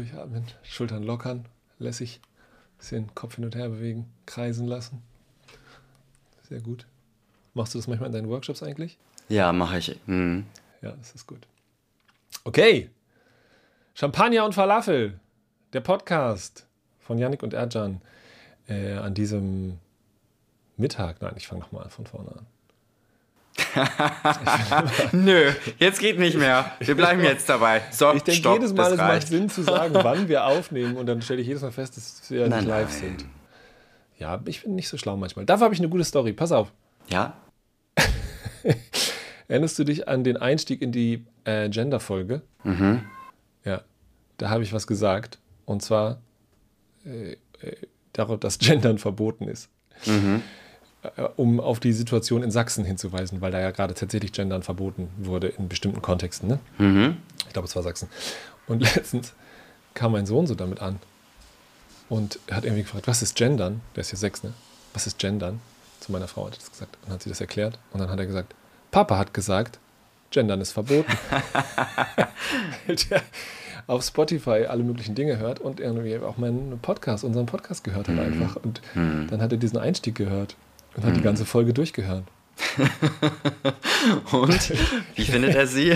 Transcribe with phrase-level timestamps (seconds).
[0.00, 1.44] durchatmen, Schultern lockern,
[1.78, 2.20] lässig,
[2.78, 5.02] bisschen Kopf hin und her bewegen, kreisen lassen.
[6.48, 6.86] Sehr gut.
[7.54, 8.98] Machst du das manchmal in deinen Workshops eigentlich?
[9.28, 9.98] Ja, mache ich.
[10.06, 10.46] Mhm.
[10.82, 11.46] Ja, das ist gut.
[12.44, 12.90] Okay.
[13.94, 15.20] Champagner und Falafel,
[15.72, 16.66] der Podcast
[17.00, 18.00] von Yannick und Erjan
[18.68, 19.78] äh, an diesem
[20.76, 21.20] Mittag.
[21.20, 22.46] Nein, ich fange nochmal von vorne an.
[25.12, 26.72] Nö, jetzt geht nicht mehr.
[26.80, 27.82] Wir bleiben jetzt dabei.
[27.90, 31.22] So, ich denke jedes Mal, es macht Sinn zu sagen, wann wir aufnehmen und dann
[31.22, 33.00] stelle ich jedes Mal fest, dass wir nein, nicht live nein.
[33.18, 33.26] sind.
[34.18, 35.46] Ja, ich bin nicht so schlau manchmal.
[35.46, 36.32] Dafür habe ich eine gute Story.
[36.32, 36.72] Pass auf.
[37.08, 37.34] Ja?
[39.48, 42.42] Erinnerst du dich an den Einstieg in die äh, Gender-Folge?
[42.62, 43.02] Mhm.
[43.64, 43.82] Ja,
[44.36, 45.38] da habe ich was gesagt.
[45.64, 46.20] Und zwar
[47.04, 47.36] äh, äh,
[48.12, 49.70] darauf, dass Gendern verboten ist.
[50.06, 50.42] Mhm.
[51.02, 55.08] Äh, um auf die Situation in Sachsen hinzuweisen, weil da ja gerade tatsächlich Gendern verboten
[55.16, 56.48] wurde in bestimmten Kontexten.
[56.48, 56.58] Ne?
[56.78, 57.16] Mhm.
[57.46, 58.08] Ich glaube, es war Sachsen.
[58.66, 59.32] Und letztens
[59.94, 60.98] kam mein Sohn so damit an
[62.10, 63.80] und hat irgendwie gefragt, was ist Gendern?
[63.96, 64.52] Der ist ja sechs, ne?
[64.92, 65.60] Was ist Gendern?
[66.00, 66.98] Zu meiner Frau hat er das gesagt.
[67.06, 67.78] Und hat sie das erklärt.
[67.92, 68.54] Und dann hat er gesagt,
[68.90, 69.78] Papa hat gesagt,
[70.30, 71.12] Gendern ist verboten.
[73.10, 73.22] der
[73.86, 78.16] auf Spotify alle möglichen Dinge hört und irgendwie auch meinen Podcast, unseren Podcast gehört hat
[78.16, 78.20] mhm.
[78.20, 78.56] einfach.
[78.56, 79.28] Und mhm.
[79.30, 80.56] dann hat er diesen Einstieg gehört
[80.96, 81.18] und hat mhm.
[81.18, 82.24] die ganze Folge durchgehört.
[84.32, 84.72] und
[85.14, 85.94] wie findet er sie?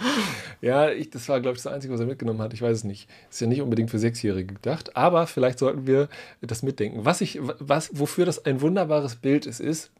[0.60, 2.52] ja, ich, das war, glaube ich, das Einzige, was er mitgenommen hat.
[2.54, 3.08] Ich weiß es nicht.
[3.30, 6.08] Ist ja nicht unbedingt für Sechsjährige gedacht, aber vielleicht sollten wir
[6.40, 7.04] das mitdenken.
[7.04, 9.90] Was ich, was, wofür das ein wunderbares Bild ist, ist,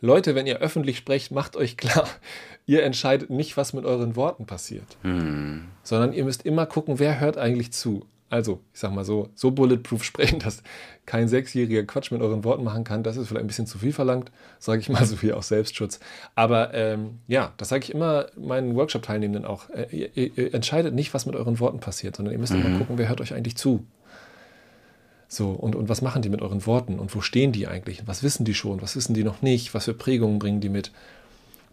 [0.00, 2.08] Leute, wenn ihr öffentlich sprecht, macht euch klar,
[2.66, 5.66] ihr entscheidet nicht, was mit euren Worten passiert, hm.
[5.82, 8.06] sondern ihr müsst immer gucken, wer hört eigentlich zu.
[8.30, 10.62] Also, ich sag mal so, so bulletproof sprechen, dass
[11.04, 13.92] kein Sechsjähriger Quatsch mit euren Worten machen kann, das ist vielleicht ein bisschen zu viel
[13.92, 15.98] verlangt, sage ich mal so viel aus Selbstschutz.
[16.36, 19.68] Aber ähm, ja, das sage ich immer meinen Workshop-Teilnehmenden auch.
[19.70, 22.64] Äh, ihr, ihr, entscheidet nicht, was mit euren Worten passiert, sondern ihr müsst mhm.
[22.64, 23.84] immer gucken, wer hört euch eigentlich zu.
[25.26, 28.06] So, und, und was machen die mit euren Worten und wo stehen die eigentlich?
[28.06, 28.80] Was wissen die schon?
[28.80, 29.74] Was wissen die noch nicht?
[29.74, 30.92] Was für Prägungen bringen die mit?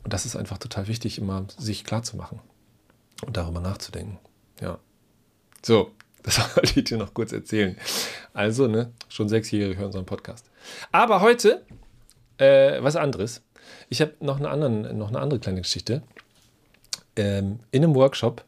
[0.04, 2.40] Und das ist einfach total wichtig, immer sich klar zu machen
[3.26, 4.18] und darüber nachzudenken.
[4.62, 4.80] Ja.
[5.64, 5.92] So,
[6.28, 7.78] das wollte ich dir noch kurz erzählen.
[8.34, 10.46] Also, ne, schon Sechsjährige hören so einen Podcast.
[10.92, 11.64] Aber heute
[12.38, 13.42] äh, was anderes.
[13.90, 16.04] Ich habe noch, eine noch eine andere kleine Geschichte.
[17.16, 18.44] Ähm, in einem Workshop,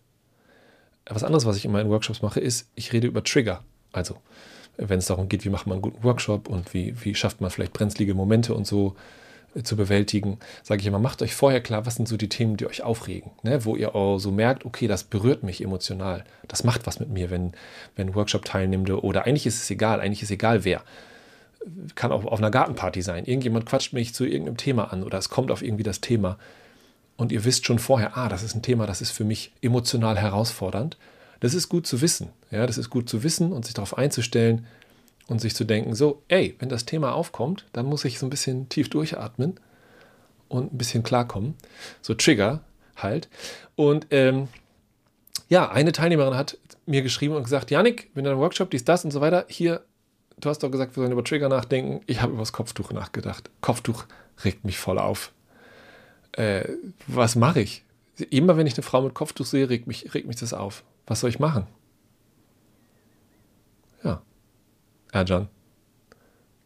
[1.05, 3.63] was anderes, was ich immer in Workshops mache, ist, ich rede über Trigger.
[3.93, 4.17] Also,
[4.77, 7.49] wenn es darum geht, wie macht man einen guten Workshop und wie, wie schafft man
[7.49, 8.95] vielleicht brenzlige Momente und so,
[9.63, 12.67] zu bewältigen, sage ich immer, macht euch vorher klar, was sind so die Themen, die
[12.67, 13.65] euch aufregen, ne?
[13.65, 17.29] wo ihr auch so merkt, okay, das berührt mich emotional, das macht was mit mir,
[17.29, 17.53] wenn,
[17.95, 20.83] wenn Workshop-Teilnehmende oder eigentlich ist es egal, eigentlich ist egal wer.
[21.95, 23.25] Kann auch auf einer Gartenparty sein.
[23.25, 26.37] Irgendjemand quatscht mich zu irgendeinem Thema an oder es kommt auf irgendwie das Thema
[27.17, 30.17] und ihr wisst schon vorher, ah, das ist ein Thema, das ist für mich emotional
[30.17, 30.97] herausfordernd.
[31.41, 32.29] Das ist gut zu wissen.
[32.49, 34.65] Ja, das ist gut zu wissen und sich darauf einzustellen,
[35.29, 38.31] und sich zu denken, so, ey, wenn das Thema aufkommt, dann muss ich so ein
[38.31, 39.59] bisschen tief durchatmen
[40.47, 41.55] und ein bisschen klarkommen.
[42.01, 42.61] So Trigger
[42.95, 43.29] halt.
[43.75, 44.47] Und ähm,
[45.47, 49.11] ja, eine Teilnehmerin hat mir geschrieben und gesagt, Janik, wenn dein Workshop, dies, das und
[49.11, 49.85] so weiter, hier,
[50.39, 52.01] du hast doch gesagt, wir sollen über Trigger nachdenken.
[52.07, 53.51] Ich habe über das Kopftuch nachgedacht.
[53.61, 54.05] Kopftuch
[54.43, 55.31] regt mich voll auf.
[56.31, 56.67] Äh,
[57.05, 57.83] was mache ich?
[58.31, 60.83] Immer wenn ich eine Frau mit Kopftuch sehe, regt mich, regt mich das auf.
[61.05, 61.67] Was soll ich machen?
[64.03, 64.21] Ja,
[65.11, 65.47] Erjan,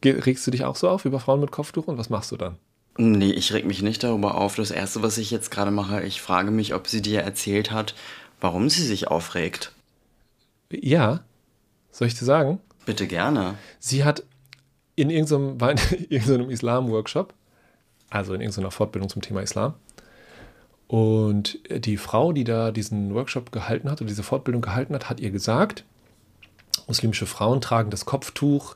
[0.03, 2.57] regst du dich auch so auf über Frauen mit Kopftuch und was machst du dann?
[2.97, 4.55] Nee, ich reg mich nicht darüber auf.
[4.55, 7.95] Das Erste, was ich jetzt gerade mache, ich frage mich, ob sie dir erzählt hat,
[8.39, 9.71] warum sie sich aufregt.
[10.71, 11.23] Ja,
[11.91, 12.59] soll ich dir sagen?
[12.85, 13.55] Bitte gerne.
[13.79, 14.23] Sie hat
[14.95, 15.77] in irgendeinem, war in
[16.09, 17.33] irgendeinem Islam-Workshop,
[18.09, 19.73] also in irgendeiner Fortbildung zum Thema Islam.
[20.87, 25.19] Und die Frau, die da diesen Workshop gehalten hat oder diese Fortbildung gehalten hat, hat
[25.19, 25.85] ihr gesagt,
[26.87, 28.75] Muslimische Frauen tragen das Kopftuch,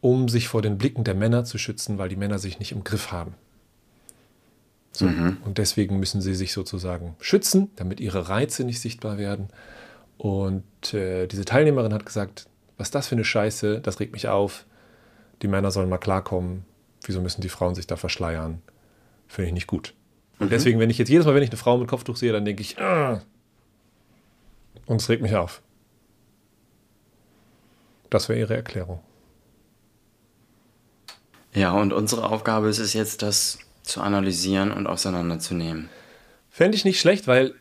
[0.00, 2.84] um sich vor den Blicken der Männer zu schützen, weil die Männer sich nicht im
[2.84, 3.34] Griff haben.
[4.92, 5.06] So.
[5.06, 5.38] Mhm.
[5.44, 9.48] Und deswegen müssen sie sich sozusagen schützen, damit ihre Reize nicht sichtbar werden.
[10.18, 12.46] Und äh, diese Teilnehmerin hat gesagt,
[12.76, 14.66] was ist das für eine Scheiße, das regt mich auf.
[15.42, 16.64] Die Männer sollen mal klarkommen.
[17.04, 18.62] Wieso müssen die Frauen sich da verschleiern?
[19.26, 19.94] Finde ich nicht gut.
[20.38, 20.50] Und mhm.
[20.50, 22.62] deswegen, wenn ich jetzt jedes Mal, wenn ich eine Frau mit Kopftuch sehe, dann denke
[22.62, 23.20] ich, ah!
[24.86, 25.62] und es regt mich auf.
[28.14, 29.00] Das wäre Ihre Erklärung.
[31.52, 35.88] Ja, und unsere Aufgabe ist es jetzt, das zu analysieren und auseinanderzunehmen.
[36.48, 37.54] Fände ich nicht schlecht, weil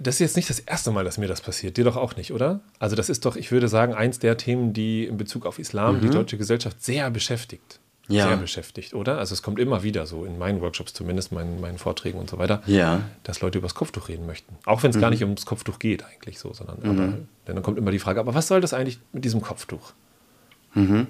[0.00, 1.76] das ist jetzt nicht das erste Mal, dass mir das passiert.
[1.76, 2.58] Dir doch auch nicht, oder?
[2.80, 5.98] Also das ist doch, ich würde sagen, eins der Themen, die in Bezug auf Islam
[5.98, 6.00] mhm.
[6.00, 7.78] die deutsche Gesellschaft sehr beschäftigt.
[8.08, 8.26] ja.
[8.26, 9.18] sehr beschäftigt, oder?
[9.18, 12.38] Also es kommt immer wieder so in meinen Workshops, zumindest meinen, meinen Vorträgen und so
[12.38, 13.02] weiter, ja.
[13.22, 14.56] dass Leute über das Kopftuch reden möchten.
[14.64, 15.02] Auch wenn es mhm.
[15.02, 16.90] gar nicht ums Kopftuch geht eigentlich so, sondern mhm.
[16.90, 17.18] aber,
[17.54, 19.92] dann kommt immer die Frage, aber was soll das eigentlich mit diesem Kopftuch?
[20.74, 21.06] Mhm.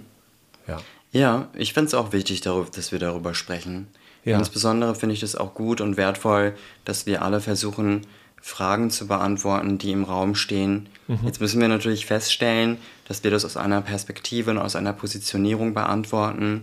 [0.67, 0.81] Ja.
[1.11, 3.89] Ja, ich finde es auch wichtig, dass wir darüber sprechen.
[4.25, 4.39] Ja.
[4.39, 6.55] Insbesondere finde ich es auch gut und wertvoll,
[6.85, 8.07] dass wir alle versuchen,
[8.41, 10.89] Fragen zu beantworten, die im Raum stehen.
[11.07, 11.21] Mhm.
[11.25, 15.75] Jetzt müssen wir natürlich feststellen, dass wir das aus einer Perspektive und aus einer Positionierung
[15.75, 16.63] beantworten,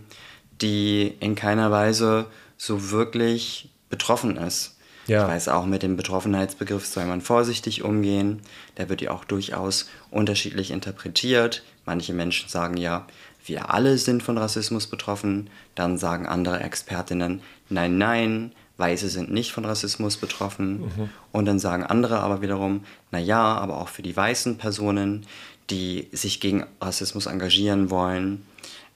[0.62, 2.27] die in keiner Weise
[2.57, 4.75] so wirklich betroffen ist.
[5.07, 5.23] Ja.
[5.23, 8.41] Ich weiß auch, mit dem Betroffenheitsbegriff soll man vorsichtig umgehen.
[8.77, 11.63] Der wird ja auch durchaus unterschiedlich interpretiert.
[11.85, 13.05] Manche Menschen sagen ja,
[13.45, 15.49] wir alle sind von Rassismus betroffen.
[15.75, 20.81] Dann sagen andere Expertinnen, nein, nein, Weiße sind nicht von Rassismus betroffen.
[20.81, 21.09] Mhm.
[21.31, 25.25] Und dann sagen andere aber wiederum, naja, aber auch für die weißen Personen,
[25.69, 28.45] die sich gegen Rassismus engagieren wollen,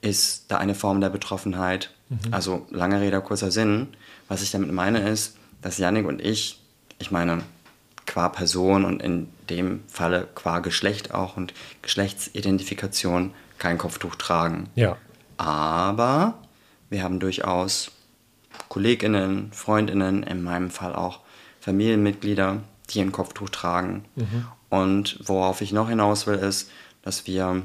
[0.02, 1.92] ist da eine Form der Betroffenheit.
[2.10, 2.34] Mhm.
[2.34, 3.88] Also lange Rede, kurzer Sinn.
[4.28, 6.60] Was ich damit meine ist, dass Yannick und ich,
[7.00, 7.44] ich meine,
[8.06, 14.70] qua Person und in dem Falle qua Geschlecht auch und Geschlechtsidentifikation kein Kopftuch tragen.
[14.76, 14.98] Ja.
[15.38, 16.40] Aber
[16.90, 17.92] wir haben durchaus
[18.68, 21.20] Kolleginnen, Freundinnen, in meinem Fall auch
[21.60, 24.06] Familienmitglieder, die ein Kopftuch tragen.
[24.16, 24.46] Mhm.
[24.70, 26.72] Und worauf ich noch hinaus will, ist,
[27.02, 27.64] dass wir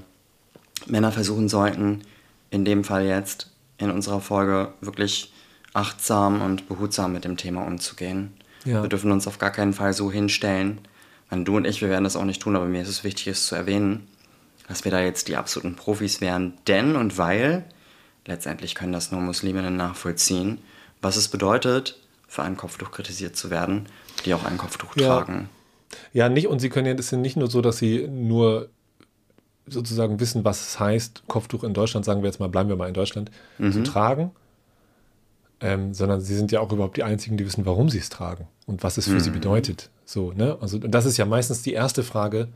[0.86, 2.02] Männer versuchen sollten,
[2.50, 5.32] in dem Fall jetzt in unserer Folge wirklich
[5.74, 8.32] achtsam und behutsam mit dem Thema umzugehen.
[8.64, 8.82] Ja.
[8.82, 10.78] Wir dürfen uns auf gar keinen Fall so hinstellen.
[11.30, 13.26] Meine, du und ich, wir werden das auch nicht tun, aber mir ist es wichtig,
[13.26, 14.06] es zu erwähnen,
[14.68, 16.54] dass wir da jetzt die absoluten Profis wären.
[16.66, 17.64] Denn und weil,
[18.24, 20.58] letztendlich können das nur Musliminnen nachvollziehen,
[21.02, 23.86] was es bedeutet, für ein Kopftuch kritisiert zu werden,
[24.24, 25.06] die auch ein Kopftuch ja.
[25.06, 25.48] tragen.
[26.12, 28.68] Ja, nicht, und sie können ja, es ist nicht nur so, dass sie nur
[29.66, 32.88] sozusagen wissen, was es heißt, Kopftuch in Deutschland, sagen wir jetzt mal, bleiben wir mal
[32.88, 33.72] in Deutschland, mhm.
[33.72, 34.32] zu tragen,
[35.64, 38.46] ähm, sondern sie sind ja auch überhaupt die Einzigen, die wissen, warum sie es tragen
[38.66, 39.20] und was es für mhm.
[39.20, 39.88] sie bedeutet.
[40.04, 40.58] So, ne?
[40.60, 42.48] Also, und das ist ja meistens die erste Frage,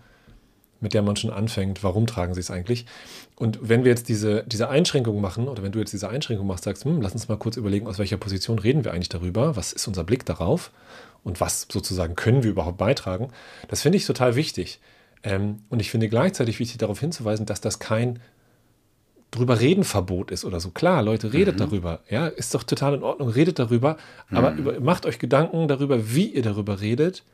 [0.80, 2.84] mit der man schon anfängt, warum tragen sie es eigentlich?
[3.34, 6.64] Und wenn wir jetzt diese, diese Einschränkung machen, oder wenn du jetzt diese Einschränkung machst,
[6.64, 9.72] sagst, hm, lass uns mal kurz überlegen, aus welcher Position reden wir eigentlich darüber, was
[9.72, 10.70] ist unser Blick darauf
[11.24, 13.30] und was sozusagen können wir überhaupt beitragen,
[13.68, 14.80] das finde ich total wichtig.
[15.22, 18.20] Ähm, und ich finde gleichzeitig wichtig darauf hinzuweisen, dass das kein
[19.30, 20.70] drüber reden Verbot ist oder so.
[20.70, 21.58] Klar, Leute, redet mhm.
[21.58, 22.00] darüber.
[22.08, 23.96] Ja, ist doch total in Ordnung, redet darüber,
[24.30, 24.58] aber mhm.
[24.58, 27.24] über, macht euch Gedanken darüber, wie ihr darüber redet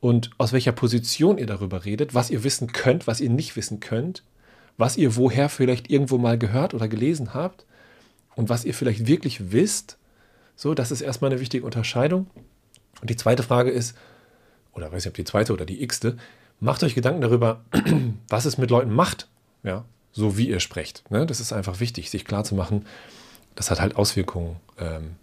[0.00, 3.80] und aus welcher Position ihr darüber redet, was ihr wissen könnt, was ihr nicht wissen
[3.80, 4.22] könnt,
[4.76, 7.64] was ihr woher vielleicht irgendwo mal gehört oder gelesen habt
[8.34, 9.98] und was ihr vielleicht wirklich wisst.
[10.54, 12.28] So, das ist erstmal eine wichtige Unterscheidung.
[13.00, 13.96] Und die zweite Frage ist,
[14.74, 16.16] oder weiß nicht, ob die zweite oder die x-te,
[16.60, 17.62] macht euch Gedanken darüber,
[18.28, 19.28] was es mit Leuten macht,
[19.62, 19.84] ja,
[20.16, 21.08] so wie ihr sprecht.
[21.10, 21.26] Ne?
[21.26, 22.86] Das ist einfach wichtig, sich klarzumachen,
[23.54, 25.16] das hat halt Auswirkungen ähm,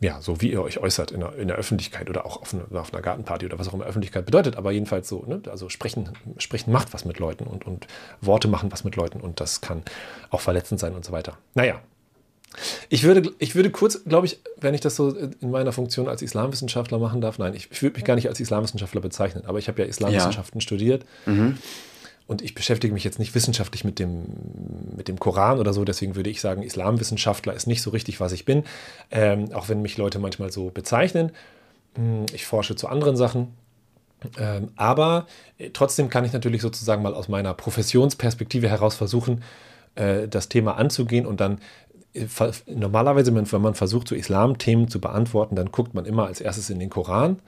[0.00, 2.64] ja, so wie ihr euch äußert in der, in der Öffentlichkeit oder auch auf, eine,
[2.80, 5.40] auf, einer Gartenparty oder was auch immer Öffentlichkeit bedeutet, aber jedenfalls so, ne?
[5.48, 7.86] also sprechen, sprechen macht was mit Leuten und, und
[8.20, 9.82] Worte machen was mit Leuten und das kann
[10.30, 11.38] auch verletzend sein und so weiter.
[11.54, 11.80] Naja,
[12.88, 16.20] ich würde, ich würde kurz, glaube ich, wenn ich das so in meiner Funktion als
[16.20, 19.68] Islamwissenschaftler machen darf, nein, ich, ich würde mich gar nicht als Islamwissenschaftler bezeichnen, aber ich
[19.68, 20.62] habe ja Islamwissenschaften ja.
[20.62, 21.04] studiert.
[21.26, 21.58] Mhm.
[22.26, 24.24] Und ich beschäftige mich jetzt nicht wissenschaftlich mit dem,
[24.96, 28.32] mit dem Koran oder so, deswegen würde ich sagen, Islamwissenschaftler ist nicht so richtig, was
[28.32, 28.64] ich bin,
[29.10, 31.32] ähm, auch wenn mich Leute manchmal so bezeichnen.
[31.96, 33.48] Hm, ich forsche zu anderen Sachen,
[34.38, 35.26] ähm, aber
[35.58, 39.42] äh, trotzdem kann ich natürlich sozusagen mal aus meiner Professionsperspektive heraus versuchen,
[39.94, 41.58] äh, das Thema anzugehen und dann
[42.14, 42.26] äh,
[42.66, 46.78] normalerweise, wenn man versucht, so Islam-Themen zu beantworten, dann guckt man immer als erstes in
[46.78, 47.40] den Koran.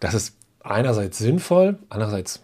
[0.00, 2.40] Das ist einerseits sinnvoll, andererseits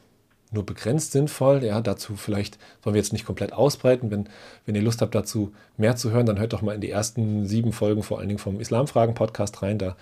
[0.51, 1.65] nur begrenzt sinnvoll.
[1.65, 4.11] Ja, dazu vielleicht sollen wir jetzt nicht komplett ausbreiten.
[4.11, 4.29] Wenn,
[4.67, 7.47] wenn ihr Lust habt, dazu mehr zu hören, dann hört doch mal in die ersten
[7.47, 9.79] sieben Folgen vor allen Dingen vom Islamfragen-Podcast rein.
[9.79, 9.97] Da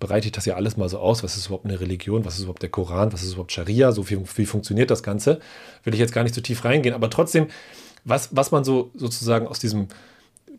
[0.00, 1.22] bereite ich das ja alles mal so aus.
[1.22, 2.24] Was ist überhaupt eine Religion?
[2.24, 3.12] Was ist überhaupt der Koran?
[3.12, 3.92] Was ist überhaupt Scharia?
[3.92, 5.40] So viel, wie funktioniert das Ganze?
[5.84, 6.94] Will ich jetzt gar nicht so tief reingehen.
[6.94, 7.46] Aber trotzdem,
[8.04, 9.88] was, was man so sozusagen aus diesem,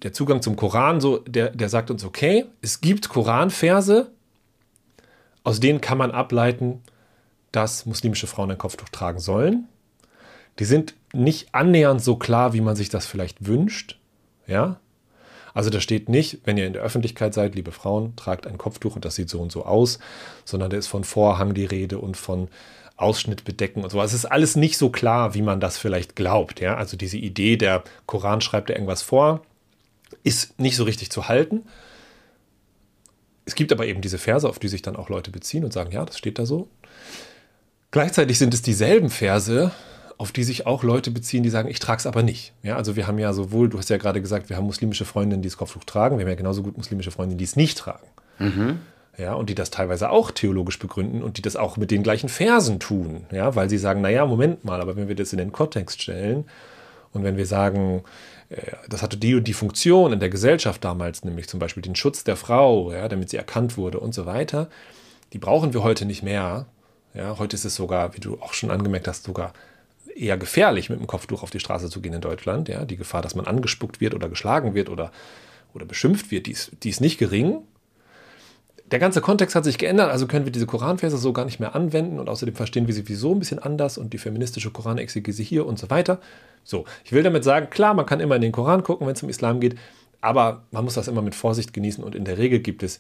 [0.02, 4.10] der Zugang zum Koran, so, der, der sagt uns, okay, es gibt Koranverse,
[5.44, 6.82] aus denen kann man ableiten,
[7.54, 9.70] dass muslimische Frauen ein Kopftuch tragen sollen.
[10.60, 13.98] Die sind nicht annähernd so klar, wie man sich das vielleicht wünscht.
[14.48, 14.80] Ja?
[15.54, 18.96] Also da steht nicht, wenn ihr in der Öffentlichkeit seid, liebe Frauen, tragt ein Kopftuch
[18.96, 20.00] und das sieht so und so aus,
[20.46, 22.50] sondern da ist von Vorhang die Rede und von
[22.98, 24.00] Ausschnitt bedecken und so.
[24.00, 26.60] Also es ist alles nicht so klar, wie man das vielleicht glaubt.
[26.60, 26.76] Ja?
[26.76, 29.44] Also diese Idee, der Koran schreibt da irgendwas vor,
[30.24, 31.64] ist nicht so richtig zu halten.
[33.46, 35.92] Es gibt aber eben diese Verse, auf die sich dann auch Leute beziehen und sagen,
[35.92, 36.70] ja, das steht da so.
[37.94, 39.70] Gleichzeitig sind es dieselben Verse,
[40.18, 42.52] auf die sich auch Leute beziehen, die sagen, ich trage es aber nicht.
[42.64, 45.44] Ja, also wir haben ja sowohl, du hast ja gerade gesagt, wir haben muslimische Freundinnen,
[45.44, 48.08] die das Kopftuch tragen, wir haben ja genauso gut muslimische Freundinnen, die es nicht tragen.
[48.40, 48.80] Mhm.
[49.16, 52.30] Ja, und die das teilweise auch theologisch begründen und die das auch mit den gleichen
[52.30, 53.28] Versen tun.
[53.32, 56.46] Ja, weil sie sagen, naja, Moment mal, aber wenn wir das in den Kontext stellen
[57.12, 58.02] und wenn wir sagen,
[58.50, 61.96] äh, das hatte die und die Funktion in der Gesellschaft damals, nämlich zum Beispiel den
[61.96, 64.68] Schutz der Frau, ja, damit sie erkannt wurde und so weiter,
[65.32, 66.66] die brauchen wir heute nicht mehr.
[67.14, 69.54] Ja, heute ist es sogar, wie du auch schon angemerkt hast, sogar
[70.16, 72.70] eher gefährlich, mit dem Kopftuch auf die Straße zu gehen in Deutschland.
[72.70, 75.12] Ja, die Gefahr, dass man angespuckt wird oder geschlagen wird oder,
[75.74, 77.60] oder beschimpft wird, die ist, die ist nicht gering.
[78.92, 81.74] Der ganze Kontext hat sich geändert, also können wir diese Koranverse so gar nicht mehr
[81.74, 85.66] anwenden und außerdem verstehen wir sie sowieso ein bisschen anders und die feministische Koranexegese hier
[85.66, 86.20] und so weiter.
[86.64, 89.24] So, ich will damit sagen, klar, man kann immer in den Koran gucken, wenn es
[89.24, 89.76] um Islam geht,
[90.22, 93.00] aber man muss das immer mit Vorsicht genießen und in der Regel gibt es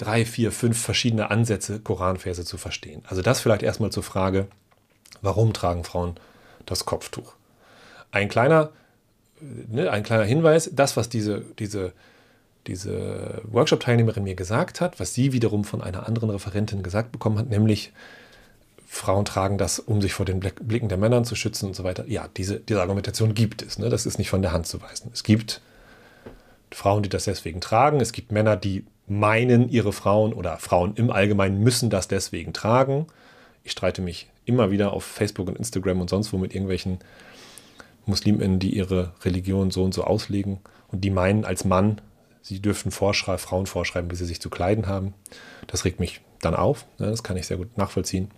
[0.00, 3.02] drei, vier, fünf verschiedene Ansätze, Koranverse zu verstehen.
[3.06, 4.46] Also das vielleicht erstmal zur Frage,
[5.20, 6.16] warum tragen Frauen
[6.64, 7.34] das Kopftuch?
[8.10, 8.70] Ein kleiner,
[9.40, 11.92] ne, ein kleiner Hinweis, das, was diese, diese,
[12.66, 17.50] diese Workshop-Teilnehmerin mir gesagt hat, was sie wiederum von einer anderen Referentin gesagt bekommen hat,
[17.50, 17.92] nämlich
[18.86, 22.06] Frauen tragen das, um sich vor den Blicken der Männer zu schützen und so weiter.
[22.08, 23.78] Ja, diese, diese Argumentation gibt es.
[23.78, 23.90] Ne?
[23.90, 25.10] Das ist nicht von der Hand zu weisen.
[25.12, 25.60] Es gibt
[26.72, 28.00] Frauen, die das deswegen tragen.
[28.00, 33.08] Es gibt Männer, die meinen, ihre Frauen oder Frauen im Allgemeinen müssen das deswegen tragen.
[33.64, 37.00] Ich streite mich immer wieder auf Facebook und Instagram und sonst wo mit irgendwelchen
[38.06, 42.00] Musliminnen, die ihre Religion so und so auslegen und die meinen als Mann,
[42.40, 45.12] sie dürften vorschreiben, Frauen vorschreiben, wie sie sich zu kleiden haben.
[45.66, 46.86] Das regt mich dann auf.
[46.98, 47.06] Ne?
[47.06, 48.30] Das kann ich sehr gut nachvollziehen.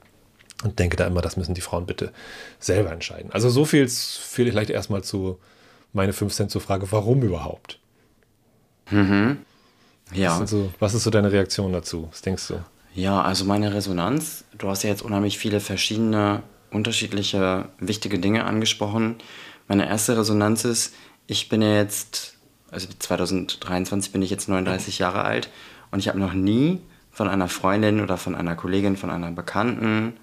[0.64, 2.12] Und denke da immer, das müssen die Frauen bitte
[2.58, 3.30] selber entscheiden.
[3.30, 5.38] Also so viel vielleicht erstmal zu
[5.92, 7.78] meine 5 Cent zur Frage, warum überhaupt?
[8.90, 9.38] Mhm.
[10.14, 10.40] Ja.
[10.40, 12.08] Was so, was ist so deine Reaktion dazu?
[12.10, 12.54] Was denkst du?
[12.94, 19.16] Ja, also meine Resonanz, du hast ja jetzt unheimlich viele verschiedene, unterschiedliche, wichtige Dinge angesprochen.
[19.66, 20.94] Meine erste Resonanz ist,
[21.26, 22.36] ich bin ja jetzt,
[22.70, 25.48] also 2023 bin ich jetzt 39 Jahre alt
[25.90, 30.14] und ich habe noch nie von einer Freundin oder von einer Kollegin, von einer Bekannten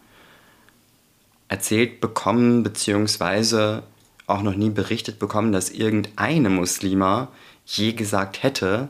[1.47, 3.83] erzählt bekommen, beziehungsweise
[4.27, 7.29] auch noch nie berichtet bekommen, dass irgendeine Muslima
[7.65, 8.89] je gesagt hätte,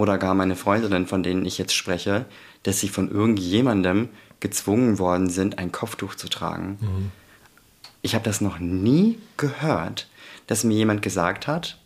[0.00, 2.24] oder gar meine Freundinnen, von denen ich jetzt spreche,
[2.62, 4.08] dass sie von irgendjemandem
[4.40, 6.78] gezwungen worden sind, ein Kopftuch zu tragen.
[6.80, 7.12] Mhm.
[8.00, 10.08] Ich habe das noch nie gehört,
[10.46, 11.76] dass mir jemand gesagt hat,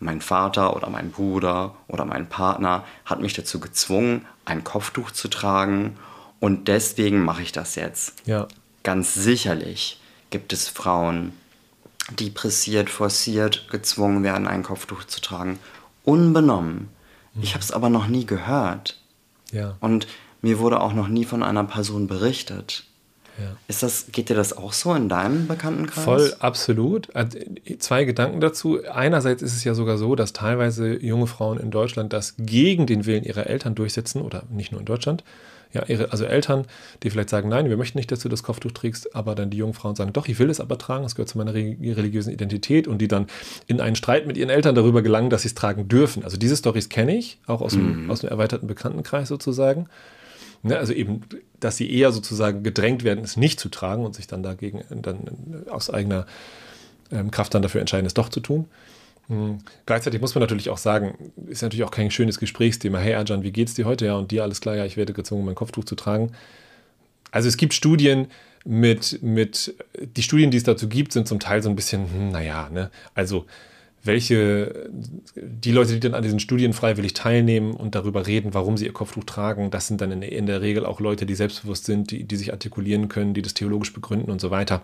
[0.00, 5.28] mein Vater oder mein Bruder oder mein Partner hat mich dazu gezwungen, ein Kopftuch zu
[5.28, 5.96] tragen
[6.40, 8.12] und deswegen mache ich das jetzt.
[8.26, 8.48] Ja.
[8.82, 9.98] Ganz sicherlich
[10.28, 11.32] gibt es Frauen,
[12.18, 15.58] die pressiert, forciert gezwungen werden, ein Kopftuch zu tragen,
[16.04, 16.90] unbenommen
[17.42, 18.98] ich habe es aber noch nie gehört.
[19.52, 19.76] Ja.
[19.80, 20.06] Und
[20.42, 22.84] mir wurde auch noch nie von einer Person berichtet.
[23.38, 23.56] Ja.
[23.68, 26.04] Ist das, geht dir das auch so in deinem Bekanntenkreis?
[26.04, 27.14] Voll, absolut.
[27.14, 27.38] Also,
[27.78, 28.80] zwei Gedanken dazu.
[28.90, 33.04] Einerseits ist es ja sogar so, dass teilweise junge Frauen in Deutschland das gegen den
[33.04, 35.22] Willen ihrer Eltern durchsetzen, oder nicht nur in Deutschland,
[35.72, 36.64] ja, ihre, also Eltern,
[37.02, 39.56] die vielleicht sagen, nein, wir möchten nicht, dass du das Kopftuch trägst, aber dann die
[39.56, 42.88] jungen Frauen sagen, doch, ich will es aber tragen, es gehört zu meiner religiösen Identität
[42.88, 43.26] und die dann
[43.66, 46.24] in einen Streit mit ihren Eltern darüber gelangen, dass sie es tragen dürfen.
[46.24, 47.78] Also diese Stories kenne ich, auch aus, mhm.
[47.78, 49.86] dem, aus dem erweiterten Bekanntenkreis sozusagen.
[50.62, 51.22] Ne, also eben,
[51.60, 55.64] dass sie eher sozusagen gedrängt werden, es nicht zu tragen und sich dann dagegen dann
[55.70, 56.26] aus eigener
[57.12, 58.66] ähm, Kraft dann dafür entscheiden, es doch zu tun.
[59.28, 59.58] Mhm.
[59.86, 62.98] Gleichzeitig muss man natürlich auch sagen, ist natürlich auch kein schönes Gesprächsthema.
[62.98, 64.06] Hey Arjan, wie geht's dir heute?
[64.06, 66.32] Ja, und dir alles klar, ja, ich werde gezwungen, mein Kopftuch zu tragen.
[67.32, 68.28] Also es gibt Studien
[68.64, 69.74] mit, mit,
[70.16, 72.90] die Studien, die es dazu gibt, sind zum Teil so ein bisschen, hm, naja, ne,
[73.14, 73.46] also
[74.02, 74.88] welche,
[75.34, 78.92] die Leute, die dann an diesen Studien freiwillig teilnehmen und darüber reden, warum sie ihr
[78.92, 82.22] Kopftuch tragen, das sind dann in, in der Regel auch Leute, die selbstbewusst sind, die,
[82.22, 84.82] die sich artikulieren können, die das theologisch begründen und so weiter.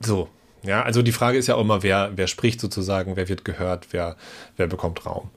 [0.00, 0.28] So,
[0.62, 3.88] ja, also die Frage ist ja auch immer, wer, wer spricht sozusagen, wer wird gehört,
[3.92, 4.16] wer,
[4.56, 5.30] wer bekommt Raum.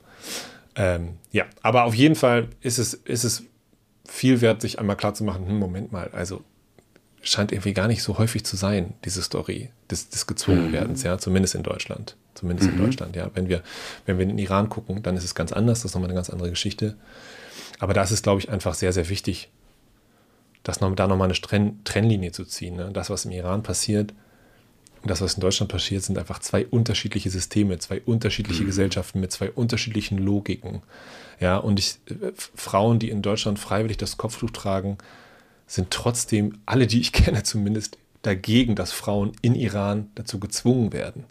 [0.74, 3.44] Ähm, ja, aber auf jeden Fall ist es, ist es
[4.08, 6.42] viel wert, sich einmal klar zu machen, hm, Moment mal, also
[7.22, 11.06] scheint irgendwie gar nicht so häufig zu sein, diese Story des, des Gezwungenwerdens, mhm.
[11.06, 12.16] ja, zumindest in Deutschland.
[12.34, 12.78] Zumindest mhm.
[12.78, 13.30] in Deutschland, ja.
[13.34, 13.62] Wenn wir,
[14.06, 16.16] wenn wir in den Iran gucken, dann ist es ganz anders, das ist nochmal eine
[16.16, 16.96] ganz andere Geschichte.
[17.78, 19.50] Aber da ist es, glaube ich, einfach sehr, sehr wichtig,
[20.62, 22.76] dass noch, da nochmal eine Trenn Trennlinie zu ziehen.
[22.76, 22.90] Ne?
[22.92, 24.14] Das, was im Iran passiert,
[25.02, 28.66] und das, was in Deutschland passiert, sind einfach zwei unterschiedliche Systeme, zwei unterschiedliche mhm.
[28.66, 30.82] Gesellschaften mit zwei unterschiedlichen Logiken.
[31.40, 34.98] Ja, und ich, äh, Frauen, die in Deutschland freiwillig das Kopftuch tragen,
[35.66, 41.24] sind trotzdem, alle, die ich kenne zumindest, dagegen, dass Frauen in Iran dazu gezwungen werden.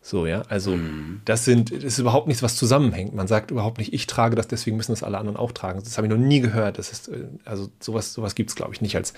[0.00, 1.20] So, ja, also mhm.
[1.24, 3.14] das sind, das ist überhaupt nichts, was zusammenhängt.
[3.14, 5.80] Man sagt überhaupt nicht, ich trage das, deswegen müssen das alle anderen auch tragen.
[5.82, 6.78] Das habe ich noch nie gehört.
[6.78, 9.12] Das ist, äh, also sowas, sowas gibt es, glaube ich, nicht als,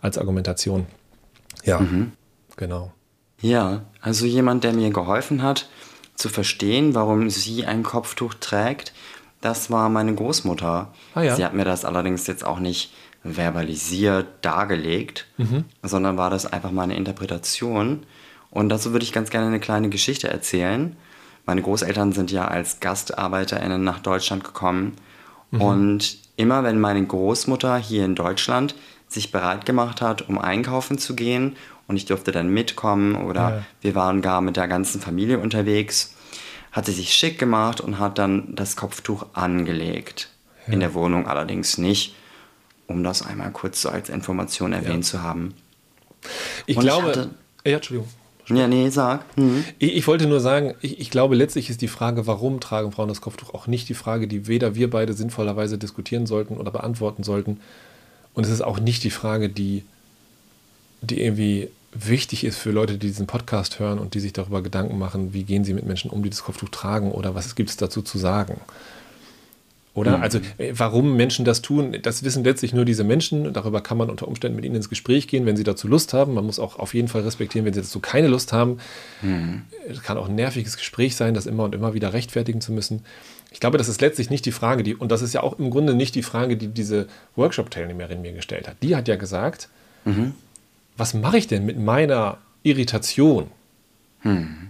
[0.00, 0.86] als Argumentation.
[1.64, 1.80] Ja.
[1.80, 2.12] Mhm.
[2.56, 2.92] genau.
[3.42, 5.68] Ja, also jemand, der mir geholfen hat,
[6.14, 8.92] zu verstehen, warum sie ein Kopftuch trägt,
[9.40, 10.94] das war meine Großmutter.
[11.14, 11.36] Ah, ja.
[11.36, 12.92] Sie hat mir das allerdings jetzt auch nicht
[13.24, 15.64] verbalisiert dargelegt, mhm.
[15.82, 18.04] sondern war das einfach meine Interpretation.
[18.50, 20.96] Und dazu würde ich ganz gerne eine kleine Geschichte erzählen.
[21.44, 24.94] Meine Großeltern sind ja als GastarbeiterInnen nach Deutschland gekommen.
[25.50, 25.60] Mhm.
[25.60, 28.74] Und immer wenn meine Großmutter hier in Deutschland
[29.08, 31.56] sich bereit gemacht hat, um einkaufen zu gehen
[31.88, 33.64] und ich durfte dann mitkommen oder ja.
[33.80, 36.14] wir waren gar mit der ganzen Familie unterwegs,
[36.70, 40.30] hat sie sich schick gemacht und hat dann das Kopftuch angelegt.
[40.66, 40.74] Ja.
[40.74, 42.14] In der Wohnung allerdings nicht,
[42.86, 45.10] um das einmal kurz so als Information erwähnt ja.
[45.10, 45.54] zu haben.
[46.66, 47.10] Ich und glaube.
[47.10, 47.30] Ich hatte,
[47.64, 48.08] ja, Entschuldigung.
[48.48, 49.24] Ja, nee, sag.
[49.36, 49.64] Mhm.
[49.78, 53.08] Ich, ich, wollte nur sagen, ich, ich, glaube, letztlich ist die Frage, warum tragen Frauen
[53.08, 57.22] das Kopftuch, auch nicht die Frage, die weder wir beide sinnvollerweise diskutieren sollten oder beantworten
[57.22, 57.60] sollten.
[58.34, 59.84] Und es ist auch nicht die Frage, die,
[61.02, 64.98] die irgendwie wichtig ist für Leute, die diesen Podcast hören und die sich darüber Gedanken
[64.98, 67.76] machen, wie gehen sie mit Menschen um, die das Kopftuch tragen oder was gibt es
[67.76, 68.60] dazu zu sagen.
[69.94, 70.16] Oder?
[70.16, 70.22] Mhm.
[70.22, 73.52] Also, äh, warum Menschen das tun, das wissen letztlich nur diese Menschen.
[73.52, 76.32] Darüber kann man unter Umständen mit ihnen ins Gespräch gehen, wenn sie dazu Lust haben.
[76.32, 78.78] Man muss auch auf jeden Fall respektieren, wenn sie dazu keine Lust haben.
[79.20, 79.62] Mhm.
[79.86, 83.04] Es kann auch ein nerviges Gespräch sein, das immer und immer wieder rechtfertigen zu müssen.
[83.50, 85.68] Ich glaube, das ist letztlich nicht die Frage, die, und das ist ja auch im
[85.68, 87.06] Grunde nicht die Frage, die diese
[87.36, 88.76] Workshop-Teilnehmerin mir gestellt hat.
[88.82, 89.68] Die hat ja gesagt,
[90.06, 90.32] mhm
[90.96, 93.50] was mache ich denn mit meiner Irritation?
[94.20, 94.68] Hm.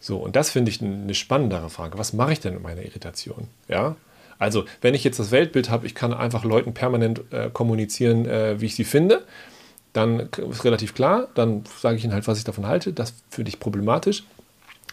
[0.00, 1.98] So, und das finde ich eine spannendere Frage.
[1.98, 3.46] Was mache ich denn mit meiner Irritation?
[3.68, 3.96] Ja,
[4.42, 8.60] also, wenn ich jetzt das Weltbild habe, ich kann einfach Leuten permanent äh, kommunizieren, äh,
[8.60, 9.24] wie ich sie finde,
[9.92, 12.92] dann ist relativ klar, dann sage ich ihnen halt, was ich davon halte.
[12.92, 14.24] Das finde ich problematisch.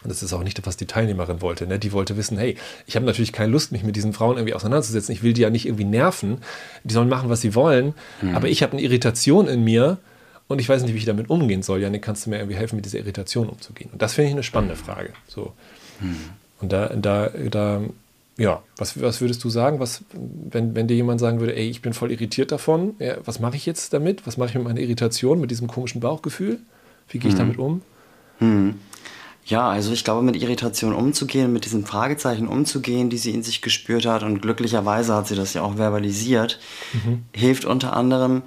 [0.04, 1.66] Das ist auch nicht, was die Teilnehmerin wollte.
[1.66, 1.80] Ne?
[1.80, 5.12] Die wollte wissen, hey, ich habe natürlich keine Lust, mich mit diesen Frauen irgendwie auseinanderzusetzen.
[5.12, 6.38] Ich will die ja nicht irgendwie nerven.
[6.84, 7.94] Die sollen machen, was sie wollen.
[8.22, 8.36] Mhm.
[8.36, 9.98] Aber ich habe eine Irritation in mir,
[10.50, 11.80] und ich weiß nicht, wie ich damit umgehen soll.
[11.80, 13.88] Janik, kannst du mir irgendwie helfen, mit dieser Irritation umzugehen?
[13.92, 15.12] Und das finde ich eine spannende Frage.
[15.28, 15.52] So.
[16.00, 16.16] Hm.
[16.60, 17.80] Und da, da, da,
[18.36, 21.82] ja, was, was würdest du sagen, was, wenn, wenn dir jemand sagen würde, ey, ich
[21.82, 24.26] bin voll irritiert davon, ja, was mache ich jetzt damit?
[24.26, 26.58] Was mache ich mit meiner Irritation, mit diesem komischen Bauchgefühl?
[27.08, 27.46] Wie gehe ich hm.
[27.46, 27.82] damit um?
[28.38, 28.74] Hm.
[29.44, 33.62] Ja, also ich glaube, mit Irritation umzugehen, mit diesen Fragezeichen umzugehen, die sie in sich
[33.62, 36.58] gespürt hat, und glücklicherweise hat sie das ja auch verbalisiert,
[36.92, 37.24] mhm.
[37.32, 38.42] hilft unter anderem,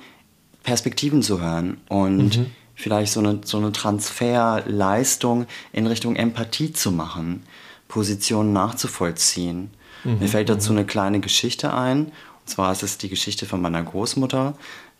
[0.64, 2.46] Perspektiven zu hören und mhm.
[2.74, 7.44] vielleicht so eine, so eine Transferleistung in Richtung Empathie zu machen,
[7.88, 9.72] Positionen nachzuvollziehen.
[10.04, 10.20] Mhm.
[10.20, 10.80] Mir fällt dazu mhm.
[10.80, 12.06] eine kleine Geschichte ein.
[12.06, 14.56] Und zwar ist es die Geschichte von meiner Großmutter.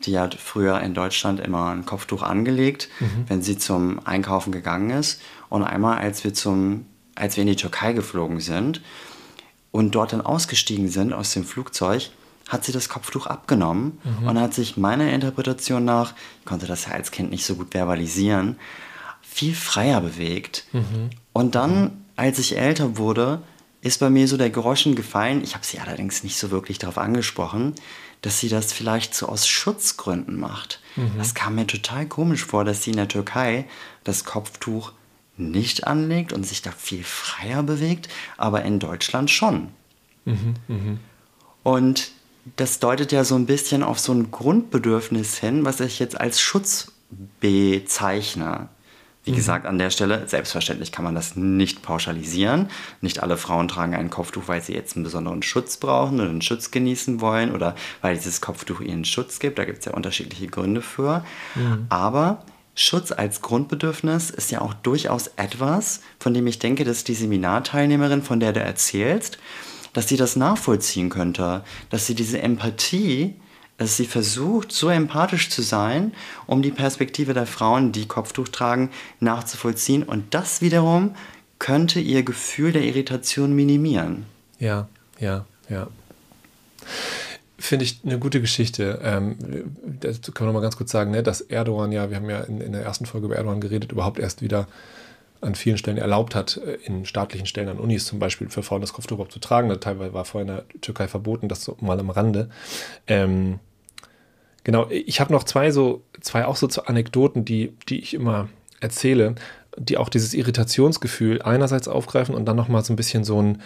[0.06, 3.26] Die hat früher in Deutschland immer ein Kopftuch angelegt, mhm.
[3.28, 5.22] wenn sie zum Einkaufen gegangen ist.
[5.50, 8.82] Und einmal, als wir, zum, als wir in die Türkei geflogen sind
[9.72, 12.12] und dort dann ausgestiegen sind aus dem Flugzeug,
[12.54, 14.28] hat sie das Kopftuch abgenommen mhm.
[14.28, 17.72] und hat sich meiner Interpretation nach, ich konnte das ja als Kind nicht so gut
[17.72, 18.58] verbalisieren,
[19.22, 20.66] viel freier bewegt.
[20.72, 21.10] Mhm.
[21.34, 21.92] Und dann, mhm.
[22.16, 23.42] als ich älter wurde,
[23.82, 27.00] ist bei mir so der Groschen gefallen, ich habe sie allerdings nicht so wirklich darauf
[27.00, 27.74] angesprochen,
[28.22, 30.80] dass sie das vielleicht so aus Schutzgründen macht.
[30.96, 31.14] Mhm.
[31.18, 33.66] Das kam mir total komisch vor, dass sie in der Türkei
[34.04, 34.94] das Kopftuch
[35.36, 39.70] nicht anlegt und sich da viel freier bewegt, aber in Deutschland schon.
[40.26, 40.98] Mhm, mh.
[41.64, 42.12] Und
[42.56, 46.42] das deutet ja so ein bisschen auf so ein Grundbedürfnis hin, was ich jetzt als
[46.42, 46.92] Schutz
[47.40, 48.70] bezeichne.
[49.24, 49.36] Wie mhm.
[49.36, 52.68] gesagt, an der Stelle, selbstverständlich kann man das nicht pauschalisieren.
[53.00, 56.42] Nicht alle Frauen tragen ein Kopftuch, weil sie jetzt einen besonderen Schutz brauchen oder einen
[56.42, 59.58] Schutz genießen wollen oder weil dieses Kopftuch ihnen Schutz gibt.
[59.58, 61.24] Da gibt es ja unterschiedliche Gründe für.
[61.56, 61.86] Mhm.
[61.88, 62.44] Aber
[62.76, 68.24] Schutz als Grundbedürfnis ist ja auch durchaus etwas, von dem ich denke, dass die Seminarteilnehmerin,
[68.24, 69.38] von der du erzählst,
[69.94, 73.36] dass sie das nachvollziehen könnte, dass sie diese Empathie,
[73.78, 76.14] dass sie versucht, so empathisch zu sein,
[76.46, 80.04] um die Perspektive der Frauen, die Kopftuch tragen, nachzuvollziehen.
[80.04, 81.16] Und das wiederum
[81.60, 84.26] könnte ihr Gefühl der Irritation minimieren.
[84.60, 84.88] Ja,
[85.20, 85.88] ja, ja.
[87.58, 89.00] Finde ich eine gute Geschichte.
[89.02, 89.38] Ähm,
[90.02, 92.42] das kann man noch mal ganz kurz sagen, ne, dass Erdogan ja, wir haben ja
[92.42, 94.68] in, in der ersten Folge über Erdogan geredet, überhaupt erst wieder
[95.44, 98.82] an vielen Stellen erlaubt hat, äh, in staatlichen Stellen an Unis zum Beispiel für Frauen
[98.82, 99.70] das Kopftuch überhaupt zu tragen.
[99.70, 102.50] Das teilweise war vorher in der Türkei verboten, das so mal am Rande.
[103.08, 103.60] Ähm,
[104.64, 109.36] genau, ich habe noch zwei so, zwei auch so Anekdoten, die, die ich immer erzähle,
[109.78, 113.62] die auch dieses Irritationsgefühl einerseits aufgreifen und dann nochmal so ein bisschen so ein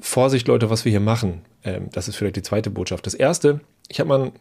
[0.00, 1.42] Vorsicht, Leute, was wir hier machen.
[1.64, 3.06] Ähm, das ist vielleicht die zweite Botschaft.
[3.06, 4.32] Das erste, ich habe mal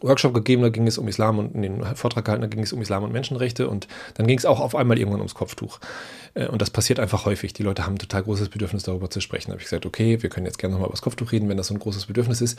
[0.00, 2.80] Workshop gegeben, da ging es um Islam und den Vortrag gehalten, da ging es um
[2.80, 5.80] Islam und Menschenrechte und dann ging es auch auf einmal irgendwann ums Kopftuch.
[6.34, 7.52] Äh, und das passiert einfach häufig.
[7.52, 9.48] Die Leute haben ein total großes Bedürfnis, darüber zu sprechen.
[9.48, 11.56] Da habe ich gesagt, okay, wir können jetzt gerne nochmal über das Kopftuch reden, wenn
[11.56, 12.58] das so ein großes Bedürfnis ist.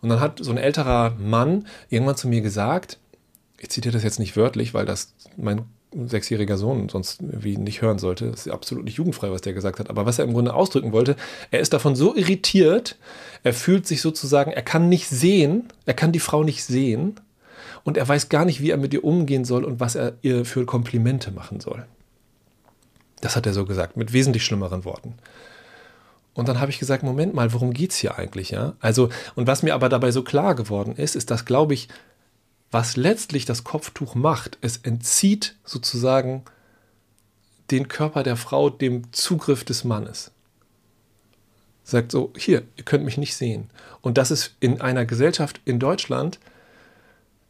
[0.00, 2.98] Und dann hat so ein älterer Mann irgendwann zu mir gesagt,
[3.58, 5.62] ich zitiere das jetzt nicht wörtlich, weil das mein
[6.04, 8.30] sechsjähriger Sohn sonst wie nicht hören sollte.
[8.30, 9.90] Das ist absolut nicht jugendfrei, was der gesagt hat.
[9.90, 11.16] Aber was er im Grunde ausdrücken wollte,
[11.50, 12.98] er ist davon so irritiert,
[13.42, 17.14] er fühlt sich sozusagen, er kann nicht sehen, er kann die Frau nicht sehen
[17.84, 20.44] und er weiß gar nicht, wie er mit ihr umgehen soll und was er ihr
[20.44, 21.86] für Komplimente machen soll.
[23.20, 25.14] Das hat er so gesagt, mit wesentlich schlimmeren Worten.
[26.34, 28.74] Und dann habe ich gesagt, Moment mal, worum geht es hier eigentlich, ja?
[28.80, 31.88] Also, und was mir aber dabei so klar geworden ist, ist, dass, glaube ich,
[32.76, 36.44] was letztlich das Kopftuch macht, es entzieht sozusagen
[37.70, 40.30] den Körper der Frau dem Zugriff des Mannes.
[41.84, 43.70] Sagt so, hier, ihr könnt mich nicht sehen.
[44.02, 46.38] Und das ist in einer Gesellschaft in Deutschland,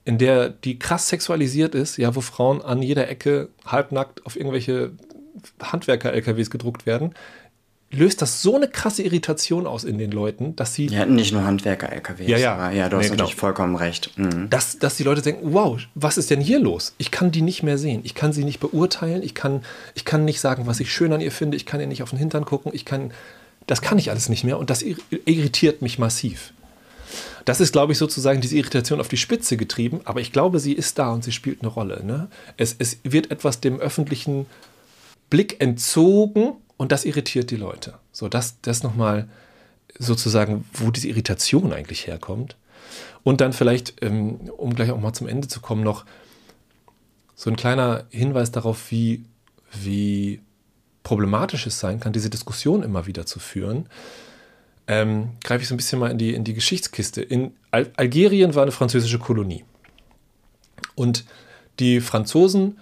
[0.04, 4.92] in der die krass sexualisiert ist, ja, wo Frauen an jeder Ecke halbnackt auf irgendwelche
[5.60, 7.16] Handwerker-LKWs gedruckt werden,
[7.90, 10.86] löst das so eine krasse Irritation aus in den Leuten, dass sie.
[10.86, 12.28] Ja, nicht nur Handwerker-LKWs.
[12.28, 12.70] Ja, ja.
[12.70, 13.22] ja, du hast nee, genau.
[13.22, 14.10] natürlich vollkommen recht.
[14.16, 14.50] Mhm.
[14.50, 16.94] Dass, dass die Leute denken, wow, was ist denn hier los?
[16.98, 18.00] Ich kann die nicht mehr sehen.
[18.04, 19.22] Ich kann sie nicht beurteilen.
[19.22, 19.62] Ich kann,
[19.94, 21.56] ich kann nicht sagen, was ich schön an ihr finde.
[21.56, 22.72] Ich kann ihr nicht auf den Hintern gucken.
[22.74, 23.12] Ich kann,
[23.66, 24.58] das kann ich alles nicht mehr.
[24.58, 26.52] Und das irritiert mich massiv.
[27.44, 30.00] Das ist, glaube ich, sozusagen diese Irritation auf die Spitze getrieben.
[30.04, 32.02] Aber ich glaube, sie ist da und sie spielt eine Rolle.
[32.04, 32.26] Ne?
[32.56, 34.46] Es, es wird etwas dem öffentlichen
[35.30, 37.94] Blick entzogen und das irritiert die Leute.
[38.12, 39.28] So, das, das nochmal
[39.98, 42.56] sozusagen, wo diese Irritation eigentlich herkommt.
[43.22, 46.04] Und dann vielleicht, ähm, um gleich auch mal zum Ende zu kommen, noch
[47.34, 49.24] so ein kleiner Hinweis darauf, wie,
[49.72, 50.40] wie
[51.02, 53.88] problematisch es sein kann, diese Diskussion immer wieder zu führen.
[54.86, 57.20] Ähm, greife ich so ein bisschen mal in die, in die Geschichtskiste.
[57.22, 59.64] In Al Algerien war eine französische Kolonie.
[60.94, 61.24] Und
[61.78, 62.78] die Franzosen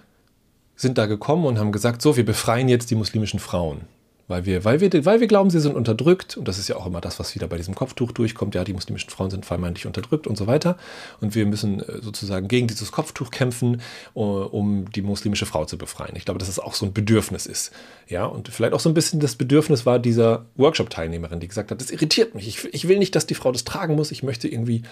[0.77, 3.83] sind da gekommen und haben gesagt, so, wir befreien jetzt die muslimischen Frauen.
[4.27, 6.39] Weil wir, weil, wir, weil wir glauben, sie sind unterdrückt.
[6.39, 8.55] Und das ist ja auch immer das, was wieder bei diesem Kopftuch durchkommt.
[8.55, 10.79] Ja, die muslimischen Frauen sind vermeintlich unterdrückt und so weiter.
[11.21, 13.83] Und wir müssen äh, sozusagen gegen dieses Kopftuch kämpfen,
[14.15, 16.17] äh, um die muslimische Frau zu befreien.
[16.17, 17.73] Ich glaube, dass es das auch so ein Bedürfnis ist.
[18.09, 21.83] Ja, und vielleicht auch so ein bisschen das Bedürfnis war dieser Workshop-Teilnehmerin, die gesagt hat,
[21.83, 22.49] das irritiert mich.
[22.49, 24.11] Ich, ich will nicht, dass die Frau das tragen muss.
[24.11, 24.85] Ich möchte irgendwie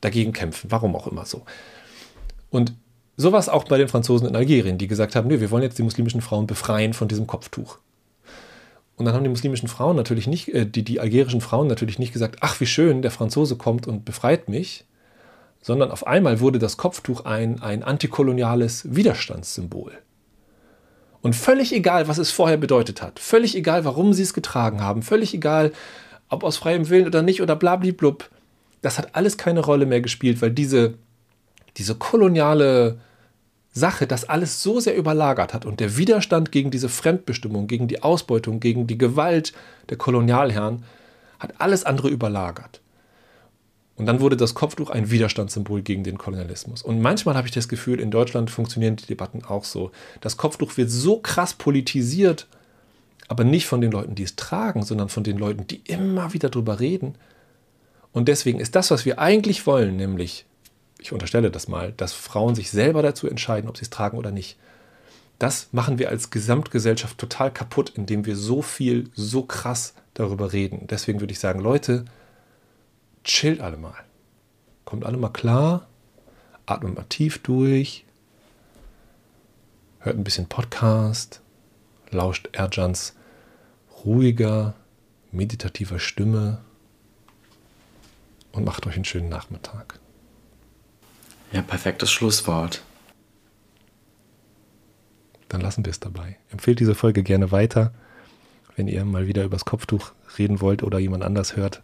[0.00, 0.72] dagegen kämpfen.
[0.72, 1.42] Warum auch immer so.
[2.50, 2.72] Und
[3.16, 5.84] Sowas auch bei den Franzosen in Algerien, die gesagt haben, nee, wir wollen jetzt die
[5.84, 7.78] muslimischen Frauen befreien von diesem Kopftuch.
[8.96, 12.12] Und dann haben die muslimischen Frauen natürlich nicht, äh, die, die algerischen Frauen natürlich nicht
[12.12, 14.84] gesagt, ach wie schön, der Franzose kommt und befreit mich,
[15.62, 19.92] sondern auf einmal wurde das Kopftuch ein, ein antikoloniales Widerstandssymbol.
[21.22, 25.02] Und völlig egal, was es vorher bedeutet hat, völlig egal, warum sie es getragen haben,
[25.02, 25.72] völlig egal,
[26.28, 28.28] ob aus freiem Willen oder nicht oder blablablub,
[28.82, 30.94] das hat alles keine Rolle mehr gespielt, weil diese,
[31.76, 32.98] diese koloniale
[33.72, 38.02] Sache das alles so sehr überlagert hat und der Widerstand gegen diese Fremdbestimmung, gegen die
[38.02, 39.52] Ausbeutung, gegen die Gewalt
[39.90, 40.84] der Kolonialherren
[41.40, 42.80] hat alles andere überlagert.
[43.96, 46.82] Und dann wurde das Kopftuch ein Widerstandssymbol gegen den Kolonialismus.
[46.82, 49.92] Und manchmal habe ich das Gefühl, in Deutschland funktionieren die Debatten auch so.
[50.20, 52.48] Das Kopftuch wird so krass politisiert,
[53.28, 56.50] aber nicht von den Leuten, die es tragen, sondern von den Leuten, die immer wieder
[56.50, 57.14] darüber reden.
[58.12, 60.44] Und deswegen ist das, was wir eigentlich wollen, nämlich
[61.04, 64.30] ich unterstelle das mal, dass Frauen sich selber dazu entscheiden, ob sie es tragen oder
[64.30, 64.56] nicht.
[65.38, 70.86] Das machen wir als Gesamtgesellschaft total kaputt, indem wir so viel, so krass darüber reden.
[70.86, 72.06] Deswegen würde ich sagen, Leute,
[73.22, 73.94] chillt alle mal.
[74.86, 75.86] Kommt alle mal klar,
[76.64, 78.06] atmet mal tief durch,
[79.98, 81.42] hört ein bisschen Podcast,
[82.12, 83.14] lauscht Erjans
[84.06, 84.72] ruhiger,
[85.32, 86.62] meditativer Stimme
[88.52, 89.98] und macht euch einen schönen Nachmittag.
[91.54, 92.82] Ja, perfektes Schlusswort.
[95.48, 96.36] Dann lassen wir es dabei.
[96.50, 97.94] Empfehlt diese Folge gerne weiter,
[98.74, 101.80] wenn ihr mal wieder übers Kopftuch reden wollt oder jemand anders hört,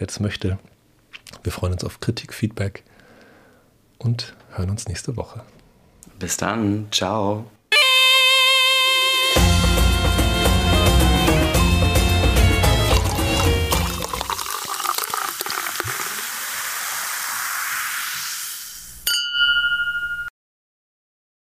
[0.00, 0.58] der das möchte.
[1.44, 2.82] Wir freuen uns auf Kritik, Feedback
[3.98, 5.44] und hören uns nächste Woche.
[6.18, 6.88] Bis dann.
[6.90, 7.46] Ciao.